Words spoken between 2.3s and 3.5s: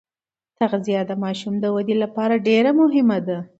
ډېره مهمه ده.